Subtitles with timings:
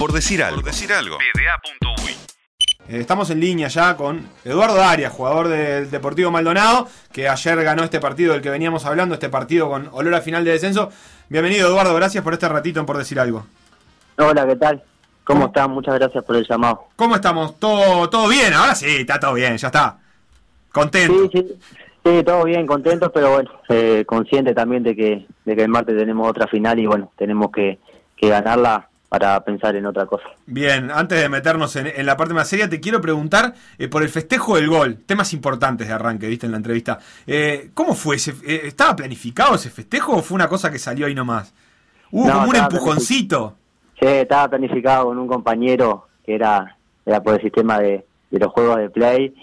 [0.00, 0.62] Por decir algo.
[0.62, 1.18] Por decir algo.
[2.88, 7.84] Eh, Estamos en línea ya con Eduardo Arias, jugador del Deportivo Maldonado, que ayer ganó
[7.84, 10.88] este partido del que veníamos hablando, este partido con olor a final de descenso.
[11.28, 13.44] Bienvenido Eduardo, gracias por este ratito en Por Decir Algo.
[14.16, 14.82] Hola, ¿qué tal?
[15.22, 15.70] ¿Cómo están?
[15.70, 16.88] Muchas gracias por el llamado.
[16.96, 17.60] ¿Cómo estamos?
[17.60, 18.54] ¿Todo, todo bien?
[18.54, 19.98] Ahora sí, está todo bien, ya está.
[20.72, 21.28] Contento.
[21.30, 21.58] Sí, sí,
[22.06, 25.94] sí, todo bien, contentos, pero bueno, eh, consciente también de que, de que el martes
[25.94, 27.78] tenemos otra final y bueno, tenemos que,
[28.16, 30.22] que ganarla para pensar en otra cosa.
[30.46, 34.04] Bien, antes de meternos en, en la parte más seria, te quiero preguntar eh, por
[34.04, 37.00] el festejo del gol, temas importantes de arranque, viste en la entrevista.
[37.26, 38.16] Eh, ¿Cómo fue?
[38.16, 41.52] ese, eh, ¿Estaba planificado ese festejo o fue una cosa que salió ahí nomás?
[42.12, 43.56] Hubo No, como un empujoncito.
[44.00, 48.52] Sí, estaba planificado con un compañero que era, era por el sistema de, de los
[48.52, 49.34] juegos de play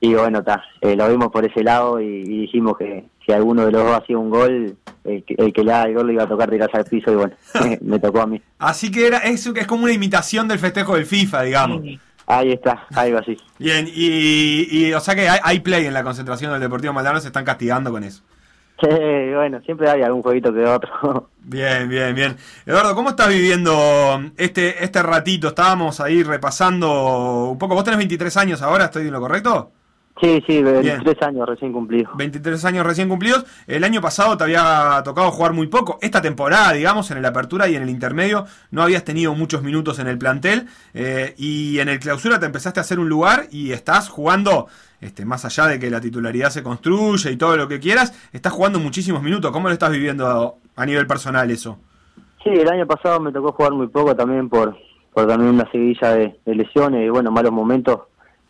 [0.00, 3.70] y bueno, está, lo vimos por ese lado y, y dijimos que si alguno de
[3.70, 6.28] los dos hacía un gol, el que, el que le haga el gol iba a
[6.28, 7.34] tocar tirarse al piso y bueno,
[7.80, 8.40] me tocó a mí.
[8.58, 11.82] Así que era, es, es como una imitación del festejo del FIFA, digamos.
[12.26, 13.36] Ahí está, algo así.
[13.58, 17.20] Bien, y, y o sea que hay, hay play en la concentración del Deportivo Maldonado,
[17.20, 18.22] se están castigando con eso.
[18.82, 21.28] Sí, bueno, siempre hay algún jueguito que otro.
[21.44, 22.36] Bien, bien, bien.
[22.64, 25.48] Eduardo, ¿cómo estás viviendo este, este ratito?
[25.48, 27.74] Estábamos ahí repasando un poco.
[27.74, 29.72] Vos tenés 23 años ahora, ¿estoy en lo correcto?
[30.20, 32.14] Sí, sí, 23 años recién cumplidos.
[32.16, 33.44] 23 años recién cumplidos.
[33.66, 35.98] El año pasado te había tocado jugar muy poco.
[36.00, 39.98] Esta temporada, digamos, en el apertura y en el intermedio, no habías tenido muchos minutos
[39.98, 40.68] en el plantel.
[40.94, 44.68] eh, y en el clausura te empezaste a hacer un lugar y estás jugando,
[45.00, 48.52] este, más allá de que la titularidad se construye y todo lo que quieras, estás
[48.52, 49.50] jugando muchísimos minutos.
[49.50, 51.78] ¿Cómo lo estás viviendo a, a nivel personal eso?
[52.44, 54.76] Sí, el año pasado me tocó jugar muy poco también por,
[55.12, 58.00] por también una seguidilla de, de lesiones y bueno, malos momentos,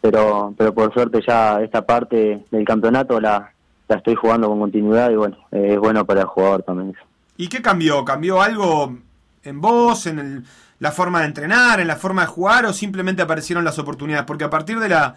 [0.03, 3.53] pero pero por suerte ya esta parte del campeonato la,
[3.89, 6.95] la estoy jugando con continuidad y bueno, es bueno para el jugador también.
[7.39, 8.05] ¿Y qué cambió?
[8.05, 8.95] ¿Cambió algo
[9.43, 10.45] en vos, en el-
[10.79, 14.27] la forma de entrenar, en la forma de jugar o simplemente aparecieron las oportunidades?
[14.27, 15.15] Porque a partir de la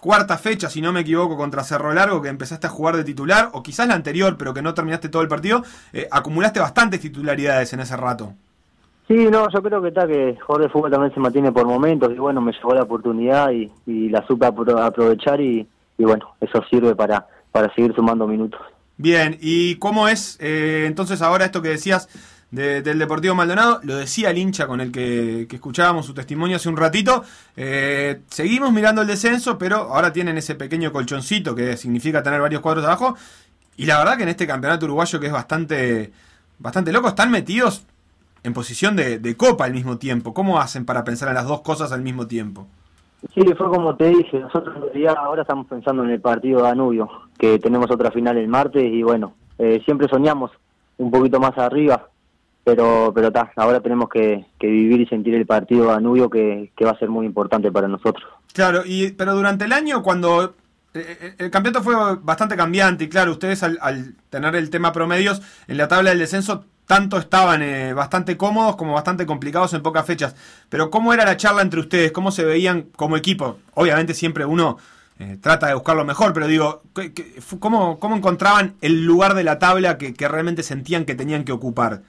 [0.00, 3.50] cuarta fecha, si no me equivoco, contra Cerro Largo, que empezaste a jugar de titular,
[3.52, 7.72] o quizás la anterior, pero que no terminaste todo el partido, eh, acumulaste bastantes titularidades
[7.72, 8.32] en ese rato.
[9.08, 11.66] Sí, no, yo creo que está que el jugador de fútbol también se mantiene por
[11.66, 16.04] momentos y bueno, me llegó la oportunidad y, y la supe apro- aprovechar y, y
[16.04, 18.60] bueno, eso sirve para, para seguir sumando minutos.
[18.98, 22.08] Bien, ¿y cómo es eh, entonces ahora esto que decías
[22.50, 23.80] de- del Deportivo Maldonado?
[23.82, 27.24] Lo decía el hincha con el que, que escuchábamos su testimonio hace un ratito.
[27.56, 32.60] Eh, seguimos mirando el descenso, pero ahora tienen ese pequeño colchoncito que significa tener varios
[32.60, 33.16] cuadros abajo.
[33.78, 36.12] Y la verdad que en este campeonato uruguayo que es bastante,
[36.58, 37.86] bastante loco, están metidos
[38.48, 40.34] en posición de, de copa al mismo tiempo.
[40.34, 42.66] ¿Cómo hacen para pensar en las dos cosas al mismo tiempo?
[43.34, 46.68] Sí, fue como te dije, nosotros en realidad ahora estamos pensando en el partido de
[46.68, 50.52] Danubio, que tenemos otra final el martes y bueno, eh, siempre soñamos
[50.98, 52.08] un poquito más arriba,
[52.62, 56.70] pero pero ta, ahora tenemos que, que vivir y sentir el partido de Danubio que,
[56.76, 58.24] que va a ser muy importante para nosotros.
[58.52, 60.54] Claro, y, pero durante el año cuando
[60.94, 64.92] eh, eh, el campeonato fue bastante cambiante y claro, ustedes al, al tener el tema
[64.92, 69.82] promedios en la tabla del descenso tanto estaban eh, bastante cómodos como bastante complicados en
[69.82, 70.34] pocas fechas.
[70.68, 72.10] Pero ¿cómo era la charla entre ustedes?
[72.10, 73.58] ¿Cómo se veían como equipo?
[73.74, 74.78] Obviamente siempre uno
[75.20, 79.04] eh, trata de buscar lo mejor, pero digo, ¿qué- qué- fu- ¿cómo, cómo encontraban el
[79.04, 82.00] lugar de la tabla que, realmente sentían que tenían que ocupar?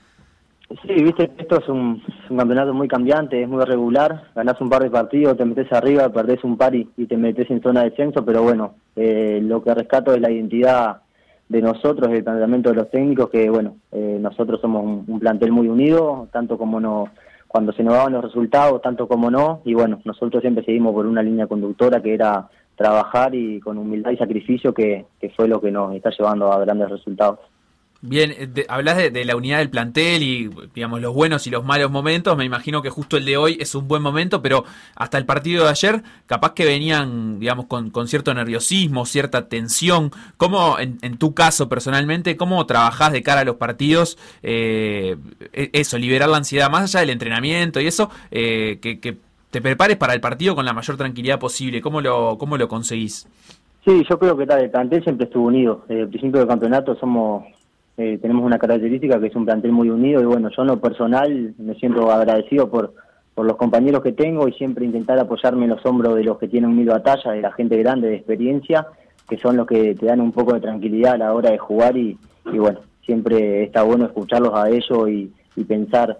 [0.84, 4.70] Sí, viste, esto es un, es un campeonato muy cambiante, es muy regular, ganás un
[4.70, 7.82] par de partidos, te metes arriba, perdés un par y, y te metes en zona
[7.82, 11.02] de descenso, pero bueno, eh, lo que rescato es la identidad
[11.50, 15.52] de nosotros, el planteamiento de los técnicos, que bueno, eh, nosotros somos un, un plantel
[15.52, 17.10] muy unido, tanto como no,
[17.48, 21.08] cuando se nos daban los resultados, tanto como no, y bueno, nosotros siempre seguimos por
[21.08, 25.60] una línea conductora que era trabajar y con humildad y sacrificio, que, que fue lo
[25.60, 27.40] que nos está llevando a grandes resultados.
[28.02, 31.66] Bien, eh, de- hablas de, la unidad del plantel y digamos los buenos y los
[31.66, 32.38] malos momentos.
[32.38, 34.64] Me imagino que justo el de hoy es un buen momento, pero
[34.96, 40.12] hasta el partido de ayer, capaz que venían, digamos, con, con cierto nerviosismo, cierta tensión.
[40.38, 44.18] ¿Cómo, en, en tu caso personalmente, cómo trabajás de cara a los partidos?
[44.44, 45.18] eh,
[45.52, 49.18] e- eso, liberar la ansiedad, más allá del entrenamiento y eso, eh, que, que
[49.52, 51.82] te prepares para el partido con la mayor tranquilidad posible.
[51.82, 53.28] ¿Cómo lo, cómo lo conseguís?
[53.86, 55.84] Sí, yo creo que tal, el plantel siempre estuvo unido.
[55.88, 57.44] Desde el principio del campeonato somos
[58.02, 60.80] eh, tenemos una característica que es un plantel muy unido y bueno, yo en lo
[60.80, 62.94] personal me siento agradecido por,
[63.36, 66.48] por los compañeros que tengo y siempre intentar apoyarme en los hombros de los que
[66.48, 68.88] tienen mil batallas, de la gente grande de experiencia,
[69.28, 71.98] que son los que te dan un poco de tranquilidad a la hora de jugar
[71.98, 76.18] y, bueno, siempre está bueno escucharlos a ellos y, y pensar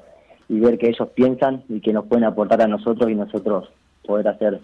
[0.50, 3.72] y ver que ellos piensan y que nos pueden aportar a nosotros y nosotros
[4.06, 4.60] poder hacer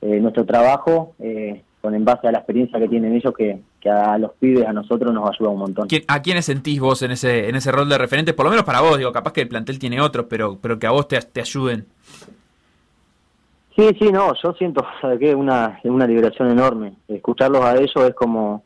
[0.00, 4.18] eh, nuestro trabajo eh, con en base a la experiencia que tienen ellos, que, a
[4.18, 5.88] los pibes, a nosotros nos ayuda un montón.
[6.08, 8.34] ¿A quiénes sentís vos en ese, en ese rol de referente?
[8.34, 10.86] Por lo menos para vos, digo, capaz que el plantel tiene otros, pero, pero que
[10.86, 11.86] a vos te, te ayuden.
[13.76, 15.34] Sí, sí, no, yo siento, ¿sabes qué?
[15.34, 16.94] Una, una liberación enorme.
[17.08, 18.62] Escucharlos a ellos es como,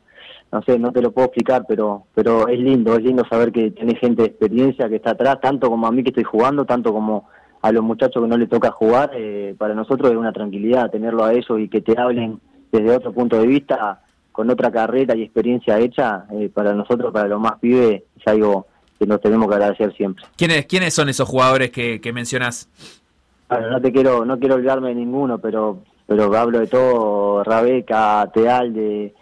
[0.51, 3.71] no sé, no te lo puedo explicar, pero pero es lindo, es lindo saber que
[3.71, 6.91] tenés gente de experiencia que está atrás, tanto como a mí que estoy jugando, tanto
[6.91, 7.29] como
[7.61, 9.11] a los muchachos que no les toca jugar.
[9.15, 12.39] Eh, para nosotros es una tranquilidad tenerlo a ellos y que te hablen
[12.71, 14.01] desde otro punto de vista,
[14.35, 18.67] con otra carrera y experiencia hecha, eh, para nosotros, para los más pibes, es algo
[18.99, 20.25] que nos tenemos que agradecer siempre.
[20.35, 22.69] ¿Quiénes, quiénes son esos jugadores que, que mencionás?
[23.47, 28.29] Bueno, no te quiero, no quiero olvidarme de ninguno, pero pero hablo de todo, Rabeca,
[28.33, 29.13] Tealde,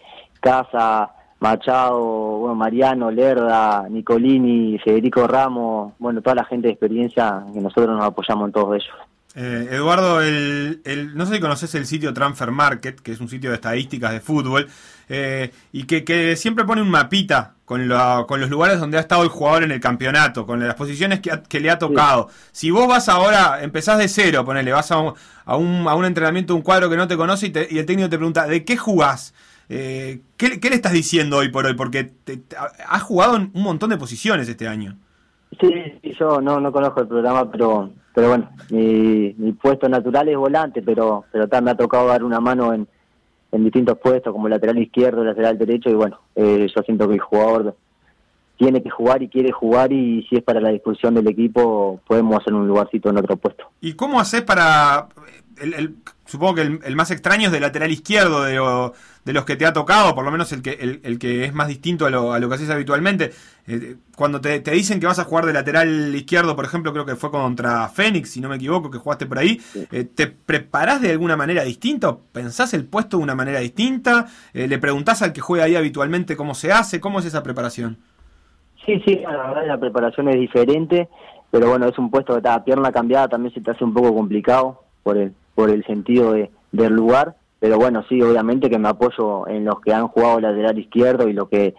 [0.42, 7.62] Casa, Machado, bueno, Mariano, Lerda, Nicolini, Federico Ramos, bueno, toda la gente de experiencia que
[7.62, 8.95] nosotros nos apoyamos en todos ellos.
[9.36, 10.81] Eh, Eduardo, el,
[11.16, 14.19] no sé si conoces el sitio Transfer Market, que es un sitio de estadísticas de
[14.19, 14.68] fútbol,
[15.09, 17.89] eh, y que, siempre pone un mapita con,
[18.27, 21.59] con, los lugares donde ha estado el jugador en el campeonato, con las posiciones que,
[21.59, 22.29] le ha tocado.
[22.51, 25.13] Si vos vas ahora, empezás de cero, ponele, vas a un,
[25.45, 28.17] a un, a un entrenamiento, un cuadro que no te conoce y, el técnico te
[28.17, 29.33] pregunta, ¿de qué jugás?
[29.69, 31.73] Eh, ¿qué, le estás diciendo hoy por hoy?
[31.73, 32.11] Porque
[32.88, 34.97] has jugado en un montón de posiciones este año.
[35.59, 35.71] Sí,
[36.19, 40.81] yo no, no conozco el programa, pero pero bueno, mi, mi puesto natural es volante,
[40.81, 42.88] pero pero me ha tocado dar una mano en,
[43.53, 47.19] en distintos puestos, como lateral izquierdo, lateral derecho, y bueno, eh, yo siento que el
[47.19, 47.75] jugador
[48.57, 52.39] tiene que jugar y quiere jugar y si es para la disposición del equipo podemos
[52.39, 53.65] hacer un lugarcito en otro puesto.
[53.81, 55.07] ¿Y cómo haces para
[55.63, 55.95] el,
[56.25, 58.54] supongo que el, más extraño es de lateral izquierdo de,
[59.24, 61.68] de, los que te ha tocado, por lo menos el que, el, que es más
[61.68, 63.31] distinto a lo, a lo que haces habitualmente.
[63.68, 67.15] Eh, cuando te, dicen que vas a jugar de lateral izquierdo, por ejemplo, creo que
[67.15, 69.60] fue contra Fénix, si no me equivoco, que jugaste por ahí,
[69.92, 72.18] eh, ¿te preparás de alguna manera distinta?
[72.31, 74.25] ¿Pensás el puesto de una manera distinta?
[74.54, 77.00] Eh, ¿Le preguntás al que juega ahí habitualmente cómo se hace?
[77.00, 77.98] ¿Cómo es esa preparación?
[78.86, 81.07] Sí, sí, la verdad la preparación es diferente,
[81.51, 84.13] pero bueno, es un puesto que está pierna cambiada, también se te hace un poco
[84.13, 88.89] complicado por el, por el sentido de, del lugar, pero bueno, sí, obviamente que me
[88.89, 91.75] apoyo en los que han jugado lateral izquierdo y los que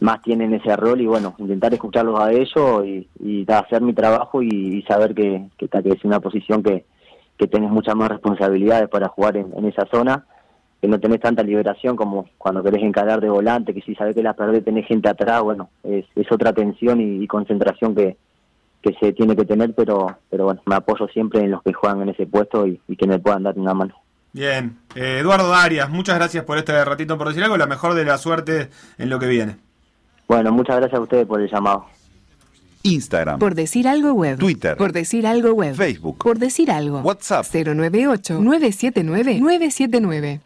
[0.00, 4.82] más tienen ese rol y bueno, intentar escucharlos a ellos y, hacer mi trabajo y,
[4.88, 6.84] saber que, que, es una posición que,
[7.36, 10.24] que tenés muchas más responsabilidades para jugar en, esa zona,
[10.80, 14.22] que no tenés tanta liberación como cuando querés encarar de volante, que si sabés que
[14.22, 18.16] la perdés tenés gente atrás, bueno, es, es otra tensión y concentración que,
[18.82, 22.02] que se tiene que tener, pero, pero bueno, me apoyo siempre en los que juegan
[22.02, 23.94] en ese puesto y, que me puedan dar una mano.
[24.32, 28.04] Bien, eh, Eduardo Darias, muchas gracias por este ratito por decir algo, la mejor de
[28.04, 29.56] la suerte en lo que viene.
[30.28, 31.86] Bueno, muchas gracias a ustedes por el llamado.
[32.82, 33.38] Instagram.
[33.38, 34.38] Por decir algo web.
[34.38, 34.76] Twitter.
[34.76, 35.74] Por decir algo web.
[35.74, 36.18] Facebook.
[36.18, 37.00] Por decir algo.
[37.00, 37.44] WhatsApp.
[37.52, 40.40] 098 979 979.